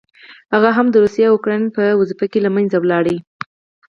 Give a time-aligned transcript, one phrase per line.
[0.53, 3.15] هغه هم د روسیې او اوکراین په ډنډ کې له منځه لاړه.